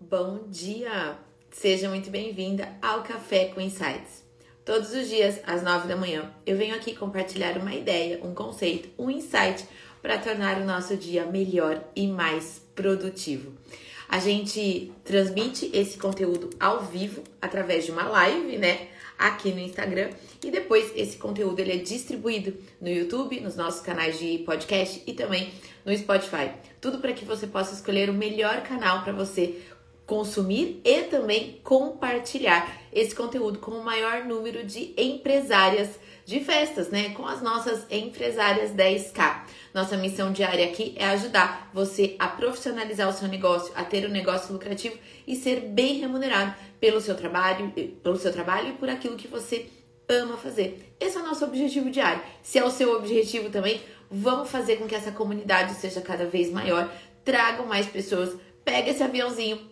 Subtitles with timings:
[0.00, 1.18] Bom dia!
[1.50, 4.24] Seja muito bem-vinda ao Café com Insights.
[4.64, 8.88] Todos os dias, às nove da manhã, eu venho aqui compartilhar uma ideia, um conceito,
[8.98, 9.62] um insight
[10.00, 13.52] para tornar o nosso dia melhor e mais produtivo.
[14.08, 18.88] A gente transmite esse conteúdo ao vivo através de uma live, né?
[19.18, 20.10] Aqui no Instagram
[20.42, 25.12] e depois esse conteúdo ele é distribuído no YouTube, nos nossos canais de podcast e
[25.12, 25.52] também
[25.84, 26.50] no Spotify.
[26.80, 29.60] Tudo para que você possa escolher o melhor canal para você
[30.10, 37.10] consumir e também compartilhar esse conteúdo com o maior número de empresárias de festas, né?
[37.10, 39.42] Com as nossas empresárias 10K.
[39.72, 44.10] Nossa missão diária aqui é ajudar você a profissionalizar o seu negócio, a ter um
[44.10, 49.16] negócio lucrativo e ser bem remunerado pelo seu trabalho, pelo seu trabalho e por aquilo
[49.16, 49.66] que você
[50.08, 50.92] ama fazer.
[50.98, 52.20] Esse é o nosso objetivo diário.
[52.42, 56.50] Se é o seu objetivo também, vamos fazer com que essa comunidade seja cada vez
[56.50, 56.92] maior,
[57.24, 59.69] tragam mais pessoas, pega esse aviãozinho,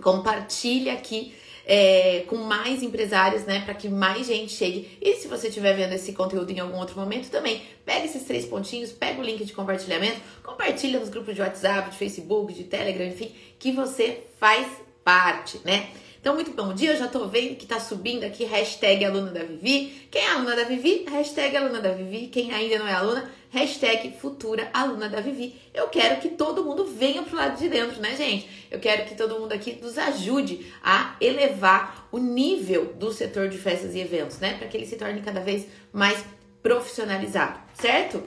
[0.00, 4.98] compartilha aqui é, com mais empresários, né, para que mais gente chegue.
[5.00, 8.44] E se você estiver vendo esse conteúdo em algum outro momento também, pega esses três
[8.44, 13.06] pontinhos, pega o link de compartilhamento, compartilha nos grupos de WhatsApp, de Facebook, de Telegram,
[13.06, 14.66] enfim, que você faz
[15.04, 15.88] parte, né?
[16.20, 16.92] Então, muito bom dia.
[16.92, 20.06] Eu já tô vendo que tá subindo aqui hashtag aluna da Vivi.
[20.08, 21.04] Quem é aluna da Vivi?
[21.10, 22.28] Hashtag aluna da Vivi.
[22.28, 23.28] Quem ainda não é aluna?
[23.52, 25.60] Hashtag futura aluna da Vivi.
[25.74, 28.48] Eu quero que todo mundo venha pro lado de dentro, né, gente?
[28.70, 33.58] Eu quero que todo mundo aqui nos ajude a elevar o nível do setor de
[33.58, 34.56] festas e eventos, né?
[34.56, 36.24] Para que ele se torne cada vez mais
[36.62, 38.22] profissionalizado, certo?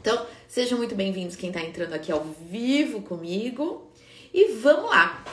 [0.00, 3.88] Então, sejam muito bem-vindos quem tá entrando aqui ao vivo comigo.
[4.34, 5.24] E vamos lá!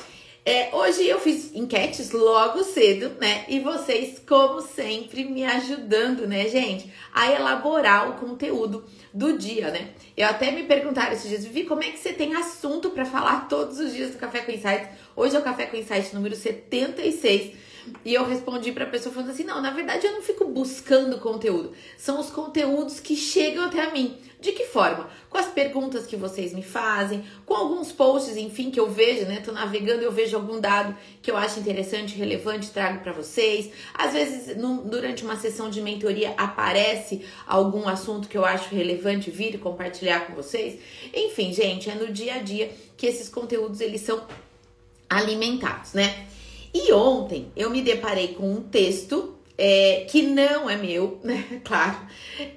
[0.50, 3.44] É, hoje eu fiz enquetes logo cedo, né?
[3.50, 9.90] E vocês, como sempre, me ajudando, né, gente, a elaborar o conteúdo do dia, né?
[10.16, 13.50] Eu até me perguntaram esses dias, Vivi, como é que você tem assunto para falar
[13.50, 14.88] todos os dias do Café com Insights?
[15.18, 17.53] Hoje é o Café com Insights número 76.
[18.06, 21.73] E eu respondi pra pessoa falando assim: não, na verdade eu não fico buscando conteúdo.
[21.98, 24.18] São os conteúdos que chegam até mim.
[24.40, 25.09] De que forma?
[25.38, 29.40] Com as perguntas que vocês me fazem, com alguns posts, enfim, que eu vejo, né?
[29.46, 33.70] Tô navegando e eu vejo algum dado que eu acho interessante, relevante, trago para vocês.
[33.94, 39.30] Às vezes, no, durante uma sessão de mentoria, aparece algum assunto que eu acho relevante
[39.30, 40.80] vir e compartilhar com vocês.
[41.14, 44.26] Enfim, gente, é no dia a dia que esses conteúdos eles são
[45.08, 46.26] alimentados, né?
[46.74, 51.62] E ontem eu me deparei com um texto é, que não é meu, né?
[51.64, 52.08] Claro.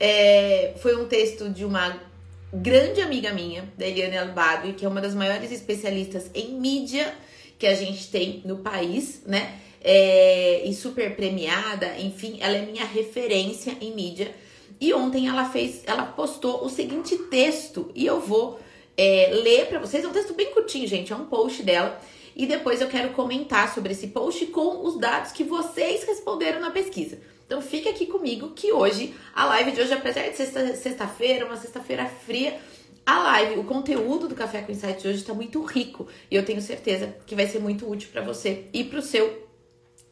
[0.00, 2.08] É, foi um texto de uma
[2.52, 7.14] grande amiga minha, da Eliane Albado, que é uma das maiores especialistas em mídia
[7.58, 9.58] que a gente tem no país, né?
[9.82, 14.34] É, e super premiada, enfim, ela é minha referência em mídia.
[14.80, 18.58] E ontem ela fez, ela postou o seguinte texto e eu vou
[18.96, 20.04] é, ler para vocês.
[20.04, 22.00] É um texto bem curtinho, gente, é um post dela
[22.34, 26.70] e depois eu quero comentar sobre esse post com os dados que vocês responderam na
[26.70, 27.18] pesquisa.
[27.50, 31.56] Então fica aqui comigo que hoje, a live de hoje, apesar de sexta-feira, sexta uma
[31.56, 32.60] sexta-feira fria,
[33.04, 36.44] a live, o conteúdo do Café com Insight de hoje está muito rico e eu
[36.44, 39.48] tenho certeza que vai ser muito útil para você e para o seu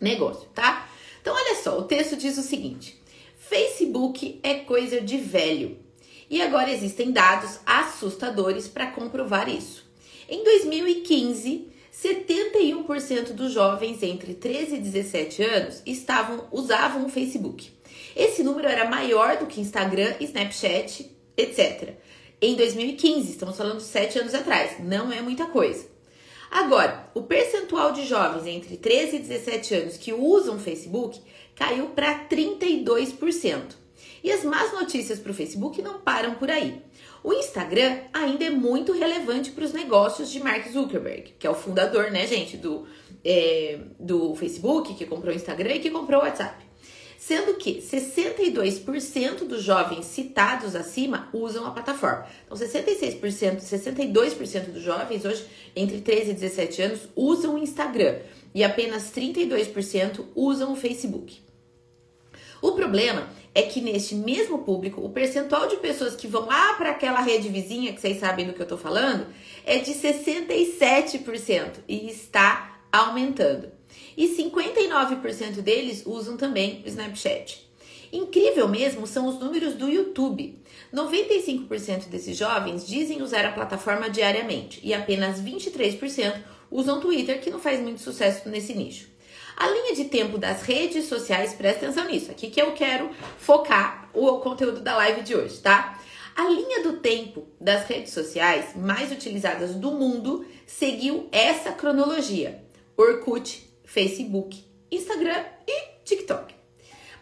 [0.00, 0.90] negócio, tá?
[1.22, 3.00] Então olha só, o texto diz o seguinte:
[3.36, 5.78] Facebook é coisa de velho.
[6.28, 9.88] E agora existem dados assustadores para comprovar isso.
[10.28, 11.68] Em 2015,
[12.02, 17.72] 71% dos jovens entre 13 e 17 anos estavam usavam o Facebook.
[18.14, 21.94] Esse número era maior do que Instagram, Snapchat, etc.
[22.40, 25.88] Em 2015, estamos falando de 7 anos atrás, não é muita coisa.
[26.48, 31.20] Agora, o percentual de jovens entre 13 e 17 anos que usam o Facebook
[31.56, 33.74] caiu para 32%.
[34.22, 36.80] E as más notícias para o Facebook não param por aí.
[37.22, 41.54] O Instagram ainda é muito relevante para os negócios de Mark Zuckerberg, que é o
[41.54, 42.86] fundador, né, gente, do,
[43.24, 46.68] é, do Facebook, que comprou o Instagram e que comprou o WhatsApp.
[47.18, 52.26] Sendo que 62% dos jovens citados acima usam a plataforma.
[52.46, 58.20] Então, 66%, 62% dos jovens hoje, entre 13 e 17 anos, usam o Instagram
[58.54, 61.40] e apenas 32% usam o Facebook.
[62.62, 66.90] O problema é que neste mesmo público, o percentual de pessoas que vão lá para
[66.90, 69.26] aquela rede vizinha, que vocês sabem do que eu estou falando,
[69.64, 73.70] é de 67% e está aumentando.
[74.16, 77.68] E 59% deles usam também o Snapchat.
[78.12, 80.58] Incrível mesmo são os números do YouTube.
[80.94, 86.34] 95% desses jovens dizem usar a plataforma diariamente e apenas 23%
[86.70, 89.07] usam Twitter, que não faz muito sucesso nesse nicho.
[89.60, 94.08] A linha de tempo das redes sociais, presta atenção nisso, aqui que eu quero focar
[94.14, 96.00] o conteúdo da live de hoje, tá?
[96.36, 102.62] A linha do tempo das redes sociais mais utilizadas do mundo seguiu essa cronologia:
[102.96, 106.54] Orkut, Facebook, Instagram e TikTok.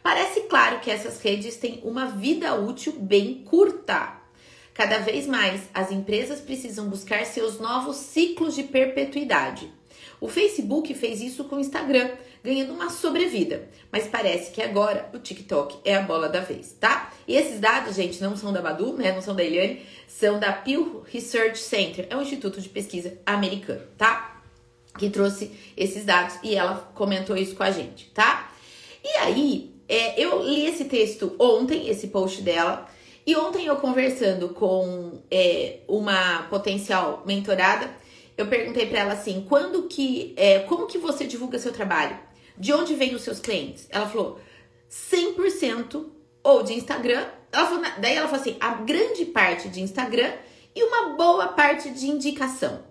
[0.03, 4.21] Parece claro que essas redes têm uma vida útil bem curta.
[4.75, 9.73] Cada vez mais, as empresas precisam buscar seus novos ciclos de perpetuidade.
[10.21, 12.11] O Facebook fez isso com o Instagram,
[12.43, 13.69] ganhando uma sobrevida.
[13.91, 17.12] Mas parece que agora o TikTok é a bola da vez, tá?
[17.27, 19.12] E esses dados, gente, não são da Badu, né?
[19.12, 23.83] Não são da Eliane, são da Pew Research Center, é um instituto de pesquisa americano,
[23.99, 24.41] tá?
[24.99, 28.50] Que trouxe esses dados e ela comentou isso com a gente, tá?
[29.05, 32.89] E aí, é, eu li esse texto ontem, esse post dela,
[33.27, 37.91] e ontem eu conversando com é, uma potencial mentorada,
[38.37, 42.19] eu perguntei para ela assim, quando que, é, como que você divulga seu trabalho?
[42.59, 43.87] De onde vêm os seus clientes?
[43.91, 44.38] Ela falou
[44.91, 46.06] 100%
[46.43, 47.27] ou de Instagram.
[47.50, 50.33] Ela falou, daí ela falou assim, a grande parte de Instagram
[50.75, 52.85] e uma boa parte de indicação.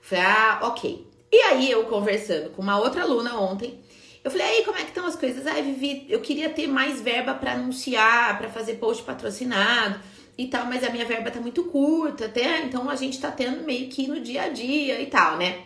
[0.00, 1.08] Falei, ah, ok.
[1.32, 3.82] E aí eu conversando com uma outra aluna ontem,
[4.22, 5.46] eu falei, aí, como é que estão as coisas?
[5.46, 10.00] Ai, Vivi, eu queria ter mais verba para anunciar, para fazer post patrocinado
[10.36, 13.64] e tal, mas a minha verba tá muito curta, até, então a gente tá tendo
[13.64, 15.64] meio que no dia a dia e tal, né?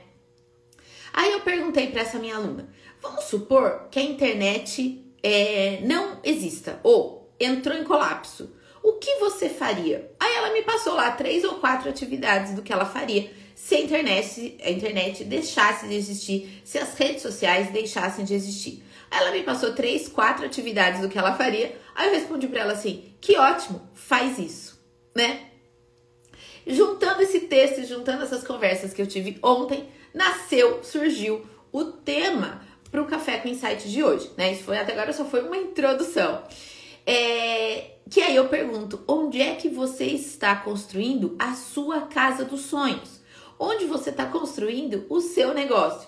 [1.13, 2.69] Aí eu perguntei para essa minha aluna,
[3.01, 8.55] vamos supor que a internet é, não exista ou entrou em colapso.
[8.83, 10.11] O que você faria?
[10.21, 13.81] Aí ela me passou lá três ou quatro atividades do que ela faria se a
[13.81, 18.85] internet, a internet deixasse de existir, se as redes sociais deixassem de existir.
[19.11, 21.77] Ela me passou três, quatro atividades do que ela faria.
[21.95, 24.81] Aí eu respondi para ela assim: que ótimo, faz isso,
[25.15, 25.47] né?
[26.67, 32.61] Juntando esse texto, juntando essas conversas que eu tive ontem, nasceu, surgiu o tema
[32.91, 34.53] para o Café com Insight de hoje, né?
[34.53, 36.43] Isso foi até agora só foi uma introdução.
[37.07, 42.63] É, que aí eu pergunto: onde é que você está construindo a sua casa dos
[42.63, 43.19] sonhos?
[43.59, 46.08] onde você está construindo o seu negócio.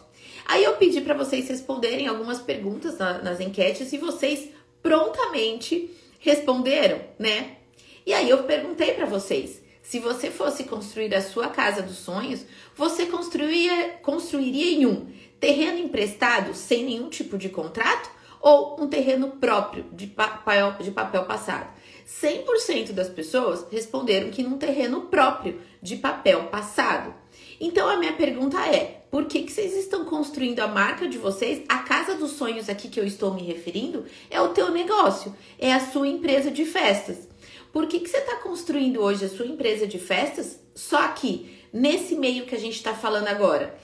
[0.50, 4.48] Aí eu pedi para vocês responderem algumas perguntas nas enquetes e vocês
[4.82, 7.58] prontamente responderam, né?
[8.04, 12.44] E aí eu perguntei para vocês, se você fosse construir a sua casa dos sonhos,
[12.74, 15.06] você construiria, construiria em um
[15.38, 18.10] terreno emprestado sem nenhum tipo de contrato
[18.40, 21.72] ou um terreno próprio de papel, de papel passado?
[22.08, 27.19] 100% das pessoas responderam que num terreno próprio de papel passado.
[27.60, 31.62] Então a minha pergunta é: por que, que vocês estão construindo a marca de vocês?
[31.68, 35.72] A casa dos sonhos aqui que eu estou me referindo é o teu negócio, é
[35.72, 37.28] a sua empresa de festas.
[37.72, 42.16] Por que, que você está construindo hoje a sua empresa de festas só aqui, nesse
[42.16, 43.78] meio que a gente está falando agora?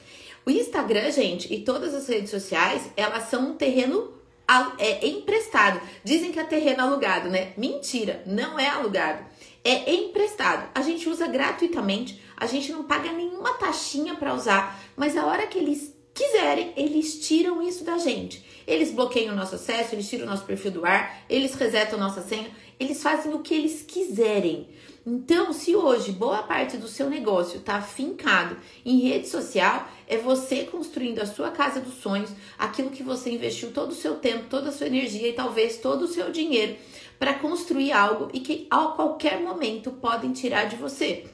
[0.44, 4.14] O Instagram, gente, e todas as redes sociais, elas são um terreno
[4.78, 5.80] é, emprestado.
[6.04, 7.52] Dizem que é terreno alugado, né?
[7.56, 9.24] Mentira, não é alugado.
[9.68, 10.70] É emprestado.
[10.74, 15.46] A gente usa gratuitamente a gente não paga nenhuma taxinha para usar, mas a hora
[15.46, 18.44] que eles quiserem, eles tiram isso da gente.
[18.66, 22.20] Eles bloqueiam o nosso acesso, eles tiram o nosso perfil do ar, eles resetam nossa
[22.20, 24.68] senha, eles fazem o que eles quiserem.
[25.06, 30.64] Então, se hoje boa parte do seu negócio está afincado em rede social, é você
[30.64, 34.70] construindo a sua casa dos sonhos, aquilo que você investiu todo o seu tempo, toda
[34.70, 36.76] a sua energia e talvez todo o seu dinheiro
[37.18, 41.24] para construir algo e que a qualquer momento podem tirar de você.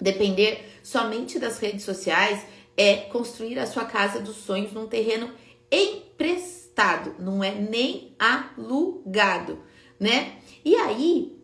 [0.00, 2.44] Depender somente das redes sociais
[2.76, 5.30] é construir a sua casa dos sonhos num terreno
[5.70, 9.58] emprestado, não é nem alugado,
[9.98, 10.34] né?
[10.64, 11.36] E aí,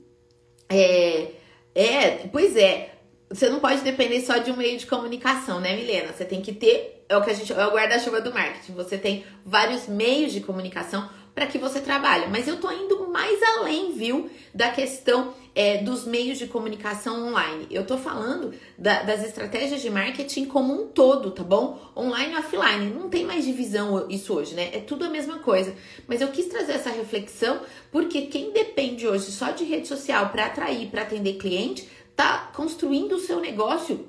[0.69, 1.33] é,
[1.75, 2.95] é, pois é,
[3.31, 6.13] você não pode depender só de um meio de comunicação, né, Milena?
[6.13, 8.75] Você tem que ter, é o que a gente, é o guarda-chuva do marketing.
[8.75, 12.27] Você tem vários meios de comunicação para que você trabalhe.
[12.31, 17.67] Mas eu tô indo mais além, viu, da questão é, dos meios de comunicação online.
[17.71, 21.79] Eu tô falando da, das estratégias de marketing como um todo, tá bom?
[21.97, 22.91] Online e offline.
[22.91, 24.71] Não tem mais divisão isso hoje, né?
[24.73, 25.75] É tudo a mesma coisa.
[26.07, 27.61] Mas eu quis trazer essa reflexão
[27.91, 33.13] porque quem depende hoje só de rede social para atrair, para atender cliente, tá construindo
[33.13, 34.09] o seu negócio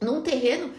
[0.00, 0.72] num terreno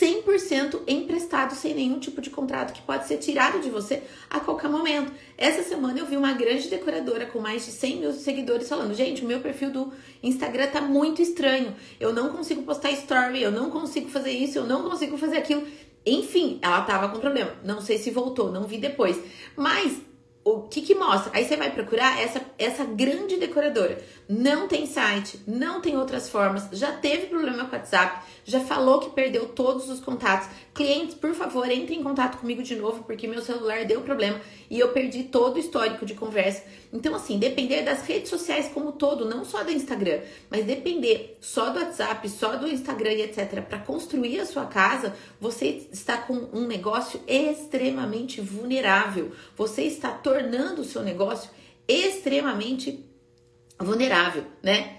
[0.00, 4.68] 100% emprestado, sem nenhum tipo de contrato que pode ser tirado de você a qualquer
[4.68, 5.12] momento.
[5.36, 9.24] Essa semana eu vi uma grande decoradora com mais de 100 mil seguidores falando: gente,
[9.24, 9.92] o meu perfil do
[10.22, 11.74] Instagram tá muito estranho.
[11.98, 15.66] Eu não consigo postar story, eu não consigo fazer isso, eu não consigo fazer aquilo.
[16.04, 17.52] Enfim, ela tava com problema.
[17.64, 19.18] Não sei se voltou, não vi depois.
[19.56, 20.07] Mas
[20.56, 21.32] o que que mostra?
[21.34, 23.98] Aí você vai procurar essa, essa grande decoradora.
[24.28, 29.00] Não tem site, não tem outras formas, já teve problema com o WhatsApp, já falou
[29.00, 30.48] que perdeu todos os contatos.
[30.74, 34.40] Clientes, por favor, entrem em contato comigo de novo, porque meu celular deu problema
[34.70, 36.62] e eu perdi todo o histórico de conversa.
[36.92, 41.70] Então, assim, depender das redes sociais como todo, não só do Instagram, mas depender só
[41.70, 46.48] do WhatsApp, só do Instagram e etc., para construir a sua casa, você está com
[46.52, 49.32] um negócio extremamente vulnerável.
[49.56, 51.50] Você está tornando o seu negócio
[51.86, 53.04] extremamente
[53.78, 54.98] vulnerável, né?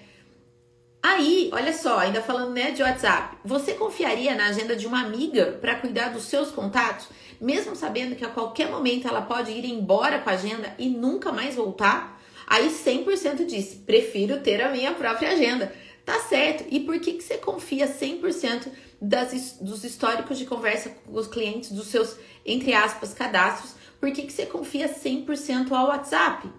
[1.01, 5.57] Aí, olha só, ainda falando né, de WhatsApp, você confiaria na agenda de uma amiga
[5.61, 7.07] para cuidar dos seus contatos,
[7.39, 11.31] mesmo sabendo que a qualquer momento ela pode ir embora com a agenda e nunca
[11.31, 12.19] mais voltar?
[12.45, 15.71] Aí 100% diz: prefiro ter a minha própria agenda.
[16.03, 16.65] Tá certo.
[16.69, 18.67] E por que, que você confia 100%
[18.99, 23.75] das, dos históricos de conversa com os clientes, dos seus, entre aspas, cadastros?
[24.01, 26.49] Por que, que você confia 100% ao WhatsApp?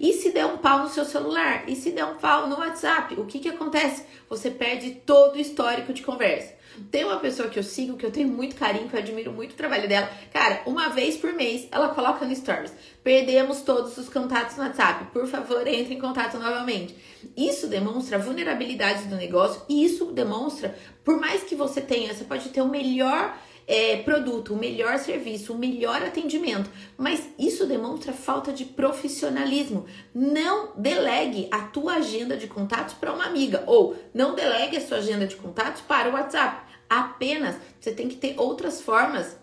[0.00, 1.64] E se der um pau no seu celular?
[1.68, 3.14] E se der um pau no WhatsApp?
[3.18, 4.04] O que que acontece?
[4.28, 6.54] Você perde todo o histórico de conversa.
[6.90, 9.52] Tem uma pessoa que eu sigo, que eu tenho muito carinho, que eu admiro muito
[9.52, 10.10] o trabalho dela.
[10.32, 12.72] Cara, uma vez por mês ela coloca no Stories.
[13.02, 15.06] Perdemos todos os contatos no WhatsApp.
[15.12, 16.94] Por favor, entre em contato novamente.
[17.36, 22.24] Isso demonstra a vulnerabilidade do negócio e isso demonstra, por mais que você tenha, você
[22.24, 23.36] pode ter o melhor
[23.66, 29.86] é, produto, o melhor serviço, o melhor atendimento, mas isso demonstra falta de profissionalismo.
[30.14, 34.98] Não delegue a tua agenda de contatos para uma amiga ou não delegue a sua
[34.98, 36.64] agenda de contatos para o WhatsApp.
[36.88, 39.36] Apenas você tem que ter outras formas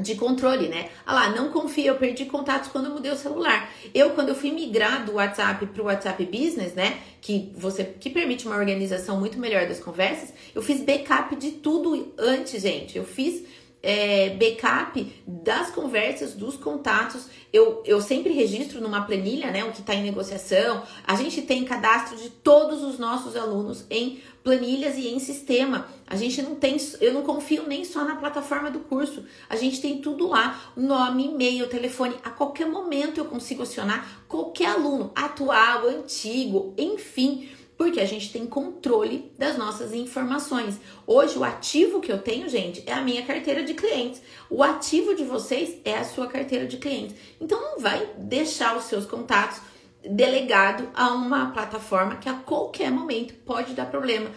[0.00, 0.88] de controle, né?
[1.04, 3.70] Ah lá, não confia, eu perdi contatos quando eu mudei o celular.
[3.94, 6.98] Eu, quando eu fui migrar do WhatsApp para o WhatsApp Business, né?
[7.20, 12.12] Que você que permite uma organização muito melhor das conversas, eu fiz backup de tudo
[12.18, 12.96] antes, gente.
[12.96, 13.44] Eu fiz
[13.82, 17.26] é, backup das conversas, dos contatos.
[17.52, 20.82] Eu, eu sempre registro numa planilha, né, o que está em negociação.
[21.06, 25.86] A gente tem cadastro de todos os nossos alunos em planilhas e em sistema.
[26.06, 29.24] A gente não tem, eu não confio nem só na plataforma do curso.
[29.48, 32.16] A gente tem tudo lá, nome, e-mail, telefone.
[32.24, 38.44] A qualquer momento eu consigo acionar qualquer aluno, atual, antigo, enfim porque a gente tem
[38.44, 40.80] controle das nossas informações.
[41.06, 44.20] Hoje, o ativo que eu tenho, gente, é a minha carteira de clientes.
[44.50, 47.14] O ativo de vocês é a sua carteira de clientes.
[47.40, 49.60] Então, não vai deixar os seus contatos
[50.04, 54.30] delegado a uma plataforma que a qualquer momento pode dar problema.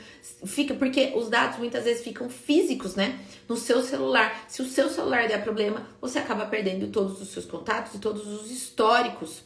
[0.45, 3.19] Fica porque os dados muitas vezes ficam físicos, né,
[3.49, 4.45] no seu celular.
[4.47, 8.27] Se o seu celular der problema, você acaba perdendo todos os seus contatos e todos
[8.27, 9.43] os históricos,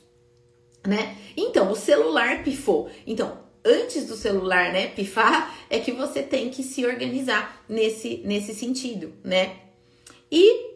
[0.86, 1.18] né?
[1.36, 2.90] Então, o celular pifou.
[3.08, 8.54] Então, antes do celular, né, pifar, é que você tem que se organizar nesse, nesse
[8.54, 9.56] sentido, né?
[10.32, 10.76] E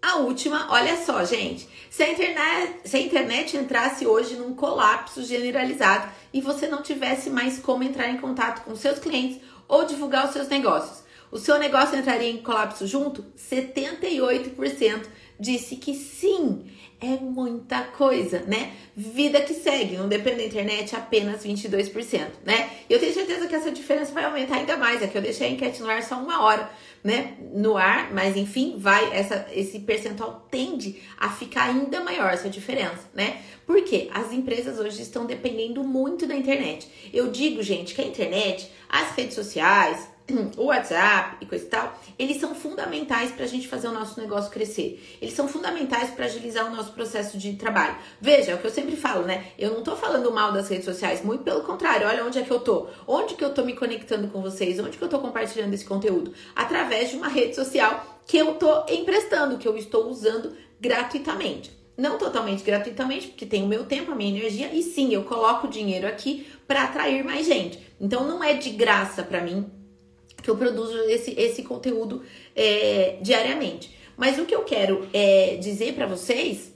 [0.00, 5.24] a última, olha só, gente, se a, internet, se a internet entrasse hoje num colapso
[5.24, 10.26] generalizado e você não tivesse mais como entrar em contato com seus clientes ou divulgar
[10.26, 11.02] os seus negócios,
[11.32, 13.24] o seu negócio entraria em colapso junto?
[13.36, 15.06] 78%
[15.38, 16.64] disse que sim
[17.00, 18.72] é muita coisa, né?
[18.96, 22.70] Vida que segue, não depende da internet, apenas 22%, né?
[22.88, 25.50] Eu tenho certeza que essa diferença vai aumentar ainda mais, é que eu deixei a
[25.50, 26.70] enquete no ar só uma hora,
[27.02, 27.34] né?
[27.52, 33.10] No ar, mas enfim, vai, essa, esse percentual tende a ficar ainda maior, essa diferença,
[33.12, 33.42] né?
[33.66, 36.88] Porque as empresas hoje estão dependendo muito da internet.
[37.12, 40.08] Eu digo, gente, que a internet, as redes sociais,
[40.56, 44.18] o WhatsApp e coisa e tal, eles são fundamentais para a gente fazer o nosso
[44.18, 45.18] negócio crescer.
[45.20, 47.96] Eles são fundamentais para agilizar o nosso processo de trabalho.
[48.20, 49.48] Veja, é o que eu sempre falo, né?
[49.58, 52.06] Eu não tô falando mal das redes sociais, muito pelo contrário.
[52.06, 52.88] Olha onde é que eu tô.
[53.06, 54.78] Onde que eu tô me conectando com vocês?
[54.78, 56.32] Onde que eu tô compartilhando esse conteúdo?
[56.56, 61.70] Através de uma rede social que eu tô emprestando, que eu estou usando gratuitamente.
[61.96, 65.68] Não totalmente gratuitamente, porque tem o meu tempo, a minha energia, e sim, eu coloco
[65.68, 67.78] dinheiro aqui para atrair mais gente.
[68.00, 69.83] Então não é de graça para mim
[70.44, 72.22] que eu produzo esse, esse conteúdo
[72.54, 73.96] é, diariamente.
[74.14, 76.70] Mas o que eu quero é, dizer para vocês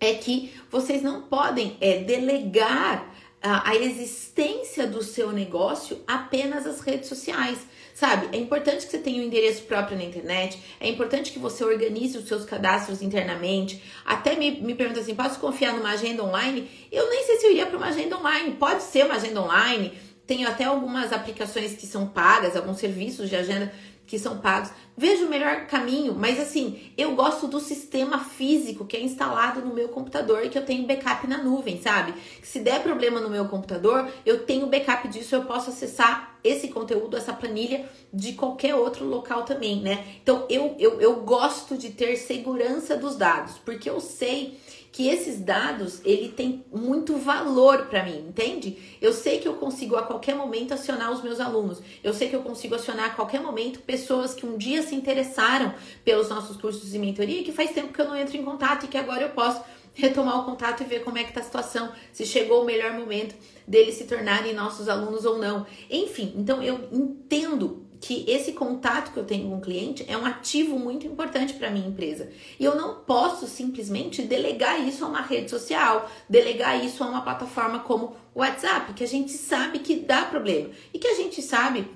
[0.00, 6.80] é que vocês não podem é, delegar a, a, existência do seu negócio apenas às
[6.80, 7.58] redes sociais.
[7.94, 11.64] Sabe, é importante que você tenha um endereço próprio na internet, é importante que você
[11.64, 13.82] organize os seus cadastros internamente.
[14.04, 16.70] Até me, me pergunta assim: posso confiar numa agenda online?
[16.92, 19.92] Eu nem sei se eu iria para uma agenda online, pode ser uma agenda online,
[20.28, 23.72] tenho até algumas aplicações que são pagas, alguns serviços de agenda
[24.06, 24.70] que são pagos.
[24.96, 29.74] Vejo o melhor caminho, mas assim, eu gosto do sistema físico que é instalado no
[29.74, 32.12] meu computador e que eu tenho backup na nuvem, sabe?
[32.42, 37.16] Se der problema no meu computador, eu tenho backup disso, eu posso acessar esse conteúdo,
[37.16, 40.04] essa planilha de qualquer outro local também, né?
[40.22, 44.58] Então eu, eu, eu gosto de ter segurança dos dados, porque eu sei
[44.90, 48.78] que esses dados, ele tem muito valor para mim, entende?
[49.00, 51.80] Eu sei que eu consigo a qualquer momento acionar os meus alunos.
[52.02, 55.74] Eu sei que eu consigo acionar a qualquer momento pessoas que um dia se interessaram
[56.04, 58.88] pelos nossos cursos de mentoria, que faz tempo que eu não entro em contato e
[58.88, 59.62] que agora eu posso
[59.94, 62.92] retomar o contato e ver como é que tá a situação, se chegou o melhor
[62.92, 63.34] momento
[63.66, 65.66] deles se tornarem nossos alunos ou não.
[65.90, 70.24] Enfim, então eu entendo que esse contato que eu tenho com o cliente é um
[70.24, 72.30] ativo muito importante para minha empresa.
[72.58, 77.22] E eu não posso simplesmente delegar isso a uma rede social, delegar isso a uma
[77.22, 81.42] plataforma como o WhatsApp, que a gente sabe que dá problema e que a gente
[81.42, 81.88] sabe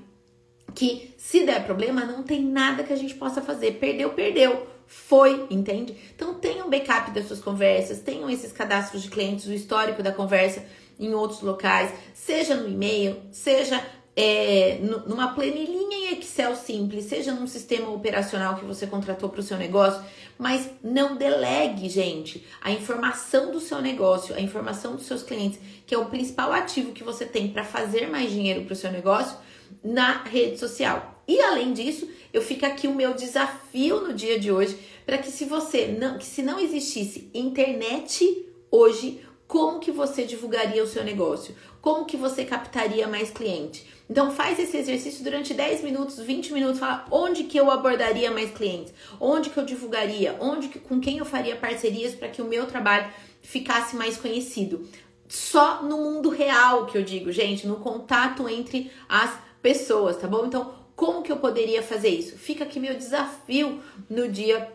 [0.74, 3.72] que se der problema não tem nada que a gente possa fazer.
[3.72, 5.96] Perdeu, perdeu foi, entende?
[6.14, 10.64] Então tenham backup das suas conversas, tenham esses cadastros de clientes, o histórico da conversa
[10.98, 13.82] em outros locais, seja no e-mail, seja
[14.14, 19.42] é, numa planilhinha em Excel simples, seja num sistema operacional que você contratou para o
[19.42, 20.02] seu negócio,
[20.38, 25.94] mas não delegue, gente, a informação do seu negócio, a informação dos seus clientes, que
[25.94, 29.36] é o principal ativo que você tem para fazer mais dinheiro para o seu negócio,
[29.82, 31.22] na rede social.
[31.26, 35.30] E além disso, eu fico aqui o meu desafio no dia de hoje para que
[35.30, 41.04] se você não, que se não existisse internet hoje, como que você divulgaria o seu
[41.04, 41.54] negócio?
[41.80, 43.86] Como que você captaria mais cliente?
[44.12, 48.50] Então faz esse exercício durante 10 minutos, 20 minutos, fala onde que eu abordaria mais
[48.50, 52.44] clientes, onde que eu divulgaria, onde que, com quem eu faria parcerias para que o
[52.44, 54.86] meu trabalho ficasse mais conhecido.
[55.26, 60.44] Só no mundo real que eu digo, gente, no contato entre as pessoas, tá bom?
[60.44, 62.36] Então, como que eu poderia fazer isso?
[62.36, 64.70] Fica aqui meu desafio no dia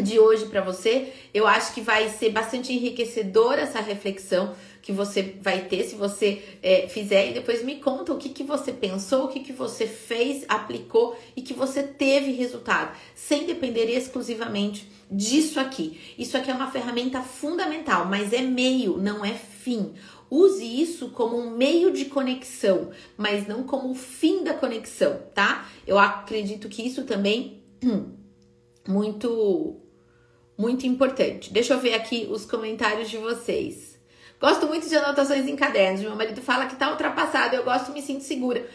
[0.00, 1.12] de hoje para você.
[1.34, 6.42] Eu acho que vai ser bastante enriquecedora essa reflexão que você vai ter se você
[6.60, 9.86] é, fizer e depois me conta o que, que você pensou, o que, que você
[9.86, 16.00] fez, aplicou e que você teve resultado, sem depender exclusivamente disso aqui.
[16.18, 19.94] Isso aqui é uma ferramenta fundamental, mas é meio, não é fim.
[20.28, 25.68] Use isso como um meio de conexão, mas não como o fim da conexão, tá?
[25.86, 27.62] Eu acredito que isso também
[28.88, 29.76] muito
[30.56, 31.52] muito importante.
[31.52, 33.91] Deixa eu ver aqui os comentários de vocês.
[34.42, 36.00] Gosto muito de anotações em cadernos.
[36.00, 38.68] Meu marido fala que tá ultrapassado, eu gosto, me sinto segura.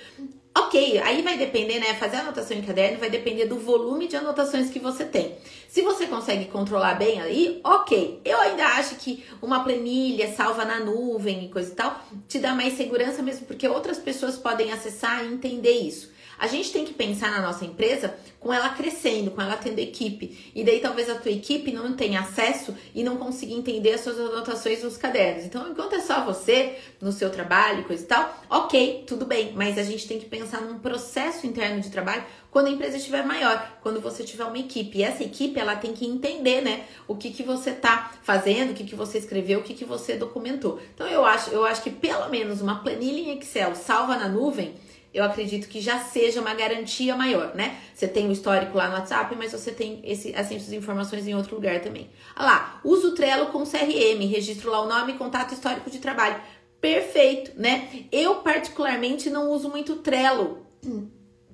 [0.58, 1.94] Ok, aí vai depender, né?
[1.96, 5.36] Fazer anotação em caderno vai depender do volume de anotações que você tem.
[5.68, 8.22] Se você consegue controlar bem aí, ok.
[8.24, 12.56] Eu ainda acho que uma planilha salva na nuvem e coisa e tal te dá
[12.56, 16.16] mais segurança mesmo, porque outras pessoas podem acessar e entender isso.
[16.40, 20.52] A gente tem que pensar na nossa empresa com ela crescendo, com ela tendo equipe.
[20.54, 24.20] E daí talvez a tua equipe não tenha acesso e não consiga entender as suas
[24.20, 25.46] anotações nos cadernos.
[25.46, 29.54] Então, enquanto é só você, no seu trabalho, coisa e tal, ok, tudo bem.
[29.56, 33.26] Mas a gente tem que pensar num processo interno de trabalho quando a empresa estiver
[33.26, 35.00] maior, quando você tiver uma equipe.
[35.00, 38.74] E essa equipe, ela tem que entender, né, o que, que você tá fazendo, o
[38.74, 40.80] que, que você escreveu, o que, que você documentou.
[40.94, 44.76] Então, eu acho, eu acho que pelo menos uma planilha em Excel salva na nuvem
[45.18, 47.78] eu acredito que já seja uma garantia maior, né?
[47.92, 51.34] Você tem o histórico lá no WhatsApp, mas você tem esse, assim, essas informações em
[51.34, 52.12] outro lugar também.
[52.36, 56.40] Olha lá, usa o Trello com CRM, registro lá o nome contato histórico de trabalho.
[56.80, 57.90] Perfeito, né?
[58.12, 60.68] Eu particularmente não uso muito Trello.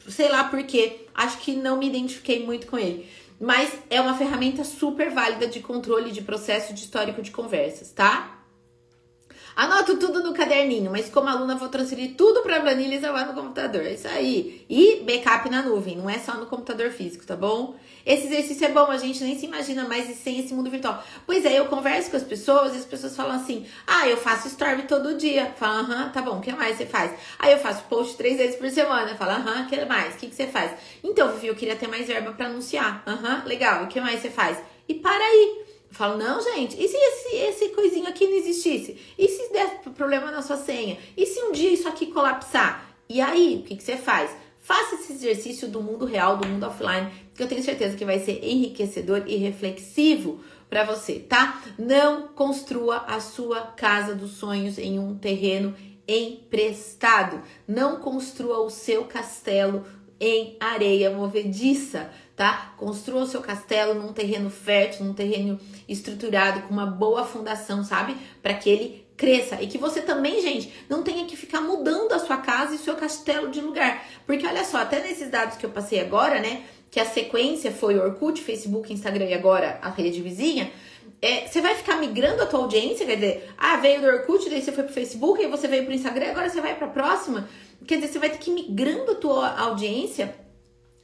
[0.10, 1.08] Sei lá por quê.
[1.16, 3.08] Acho que não me identifiquei muito com ele.
[3.40, 8.43] Mas é uma ferramenta super válida de controle de processo de histórico de conversas, tá?
[9.56, 13.34] Anoto tudo no caderninho, mas como aluna vou transferir tudo para a planilha e no
[13.34, 13.84] computador.
[13.84, 14.66] É isso aí.
[14.70, 17.76] E backup na nuvem, não é só no computador físico, tá bom?
[18.06, 21.02] Esse exercício é bom, a gente nem se imagina mais sem esse mundo virtual.
[21.26, 24.48] Pois é, eu converso com as pessoas e as pessoas falam assim: ah, eu faço
[24.48, 25.54] story todo dia.
[25.56, 27.12] Fala, aham, tá bom, o que mais você faz?
[27.40, 29.16] Aí eu faço post três vezes por semana.
[29.16, 30.16] Fala, aham, o que mais?
[30.16, 30.72] O que, que você faz?
[31.04, 33.04] Então, Vivi, eu queria ter mais verba para anunciar.
[33.08, 34.58] Aham, legal, o que mais você faz?
[34.88, 35.63] E para aí.
[35.94, 38.98] Falo, não, gente, e se esse, esse coisinho aqui não existisse?
[39.18, 40.98] E se der problema na sua senha?
[41.16, 42.96] E se um dia isso aqui colapsar?
[43.08, 44.36] E aí, o que, que você faz?
[44.58, 48.18] Faça esse exercício do mundo real, do mundo offline, que eu tenho certeza que vai
[48.18, 51.62] ser enriquecedor e reflexivo para você, tá?
[51.78, 55.76] Não construa a sua casa dos sonhos em um terreno
[56.08, 57.40] emprestado.
[57.68, 59.86] Não construa o seu castelo
[60.20, 62.74] em areia movediça tá?
[62.78, 68.16] Construa o seu castelo num terreno fértil, num terreno estruturado, com uma boa fundação, sabe?
[68.42, 69.62] Para que ele cresça.
[69.62, 72.96] E que você também, gente, não tenha que ficar mudando a sua casa e seu
[72.96, 74.04] castelo de lugar.
[74.26, 76.64] Porque olha só, até nesses dados que eu passei agora, né?
[76.90, 80.72] Que a sequência foi Orkut, Facebook, Instagram e agora a rede vizinha.
[81.22, 84.62] É, você vai ficar migrando a tua audiência, quer dizer, ah, veio do Orkut, daí
[84.62, 87.48] você foi pro Facebook, aí você veio pro Instagram, agora você vai pra próxima.
[87.88, 90.36] Quer dizer, você vai ter que ir migrando a tua audiência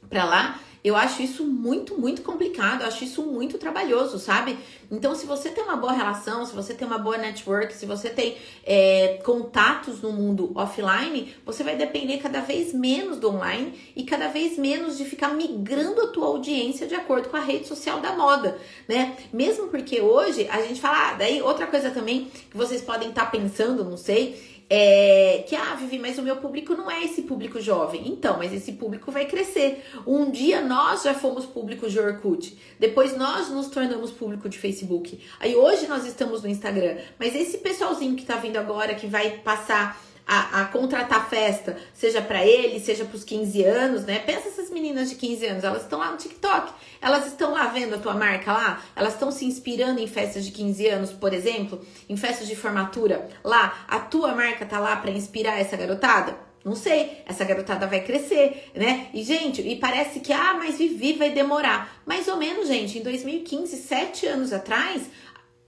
[0.08, 4.58] para lá Eu acho isso muito, muito complicado, eu acho isso muito trabalhoso, sabe?
[4.90, 8.08] Então, se você tem uma boa relação, se você tem uma boa network, se você
[8.08, 14.04] tem é, contatos no mundo offline, você vai depender cada vez menos do online e
[14.04, 18.00] cada vez menos de ficar migrando a tua audiência de acordo com a rede social
[18.00, 19.16] da moda, né?
[19.32, 23.26] Mesmo porque hoje a gente fala, ah, daí outra coisa também que vocês podem estar
[23.26, 27.22] tá pensando, não sei, é, que, ah, Vivi, mas o meu público não é esse
[27.22, 28.06] público jovem.
[28.06, 29.84] Então, mas esse público vai crescer.
[30.06, 35.20] Um dia nós já fomos público de Orkut, depois nós nos tornamos público de Facebook.
[35.40, 39.38] Aí hoje nós estamos no Instagram, mas esse pessoalzinho que tá vindo agora, que vai
[39.38, 44.20] passar a, a contratar festa, seja para ele, seja para os 15 anos, né?
[44.20, 47.94] Pensa essas meninas de 15 anos, elas estão lá no TikTok, elas estão lá vendo
[47.94, 51.84] a tua marca lá, elas estão se inspirando em festas de 15 anos, por exemplo,
[52.08, 56.34] em festas de formatura, lá, a tua marca tá lá para inspirar essa garotada?
[56.64, 59.08] Não sei, essa garotada vai crescer, né?
[59.14, 62.02] E, gente, e parece que, ah, mas Vivi vai demorar.
[62.04, 65.08] Mais ou menos, gente, em 2015, sete anos atrás,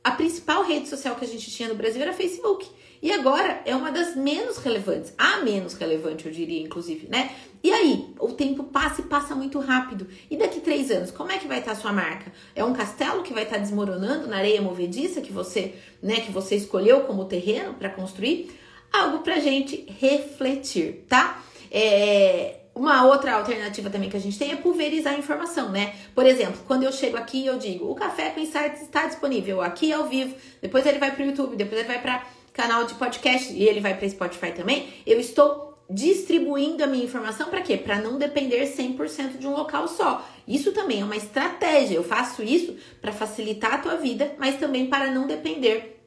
[0.04, 2.68] a principal rede social que a gente tinha no Brasil era Facebook.
[3.02, 7.32] E agora é uma das menos relevantes, a menos relevante, eu diria, inclusive, né?
[7.60, 10.06] E aí, o tempo passa e passa muito rápido.
[10.30, 12.32] E daqui três anos, como é que vai estar a sua marca?
[12.54, 16.54] É um castelo que vai estar desmoronando na areia movediça que você, né, que você
[16.54, 18.56] escolheu como terreno para construir?
[18.92, 21.42] Algo pra gente refletir, tá?
[21.72, 25.94] É, uma outra alternativa também que a gente tem é pulverizar a informação, né?
[26.14, 29.92] Por exemplo, quando eu chego aqui eu digo, o Café com Insights está disponível aqui
[29.92, 33.52] ao vivo, depois ele vai para o YouTube, depois ele vai para canal de podcast
[33.52, 37.76] e ele vai para Spotify também, eu estou distribuindo a minha informação para quê?
[37.76, 40.26] Para não depender 100% de um local só.
[40.48, 41.96] Isso também é uma estratégia.
[41.96, 45.98] Eu faço isso para facilitar a tua vida, mas também para não depender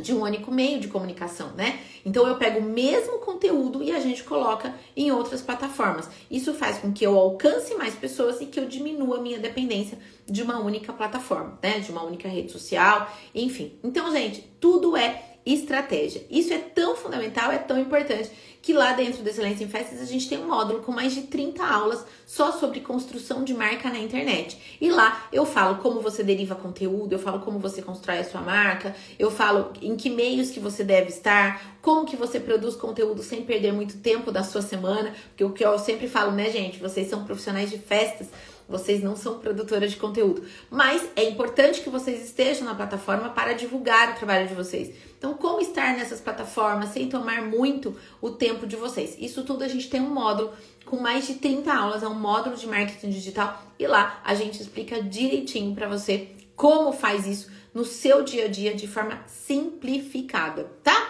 [0.00, 1.80] de um único meio de comunicação, né?
[2.04, 6.08] Então eu pego o mesmo conteúdo e a gente coloca em outras plataformas.
[6.30, 9.98] Isso faz com que eu alcance mais pessoas e que eu diminua a minha dependência
[10.26, 11.80] de uma única plataforma, né?
[11.80, 13.78] De uma única rede social, enfim.
[13.84, 16.24] Então, gente, tudo é estratégia.
[16.30, 18.30] Isso é tão fundamental, é tão importante
[18.62, 21.22] que lá dentro do Excelência em Festas a gente tem um módulo com mais de
[21.22, 24.76] 30 aulas só sobre construção de marca na internet.
[24.80, 28.42] E lá eu falo como você deriva conteúdo, eu falo como você constrói a sua
[28.42, 33.22] marca, eu falo em que meios que você deve estar, como que você produz conteúdo
[33.22, 36.78] sem perder muito tempo da sua semana, porque o que eu sempre falo, né, gente,
[36.78, 38.28] vocês são profissionais de festas,
[38.70, 43.52] vocês não são produtoras de conteúdo, mas é importante que vocês estejam na plataforma para
[43.52, 44.94] divulgar o trabalho de vocês.
[45.18, 49.16] Então, como estar nessas plataformas sem tomar muito o tempo de vocês?
[49.18, 50.52] Isso tudo a gente tem um módulo
[50.86, 54.60] com mais de 30 aulas, é um módulo de marketing digital e lá a gente
[54.60, 60.70] explica direitinho para você como faz isso no seu dia a dia de forma simplificada,
[60.82, 61.09] tá?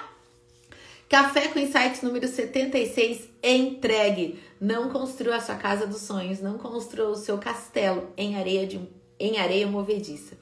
[1.10, 4.38] Café com Insights número 76 entregue.
[4.60, 8.80] Não construa a sua casa dos sonhos, não construa o seu castelo em areia, de,
[9.18, 10.38] em areia movediça.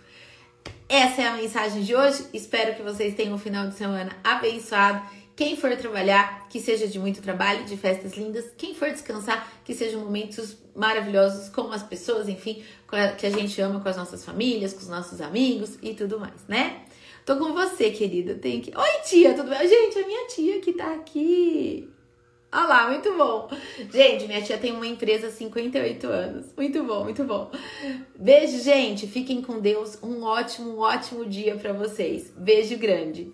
[0.86, 2.26] Essa é a mensagem de hoje.
[2.34, 5.00] Espero que vocês tenham um final de semana abençoado.
[5.34, 8.44] Quem for trabalhar, que seja de muito trabalho, de festas lindas.
[8.58, 12.62] Quem for descansar, que sejam momentos maravilhosos com as pessoas, enfim,
[13.16, 16.44] que a gente ama com as nossas famílias, com os nossos amigos e tudo mais,
[16.46, 16.82] né?
[17.28, 18.36] Tô com você, querida.
[18.36, 18.74] Tem que.
[18.74, 19.68] Oi, tia, tudo bem?
[19.68, 21.86] Gente, a minha tia que tá aqui.
[22.50, 23.50] Olha lá, muito bom.
[23.92, 26.46] Gente, minha tia tem uma empresa há 58 anos.
[26.56, 27.50] Muito bom, muito bom.
[28.18, 29.06] Beijo, gente.
[29.06, 30.02] Fiquem com Deus.
[30.02, 32.32] Um ótimo, ótimo dia para vocês.
[32.34, 33.30] Beijo grande.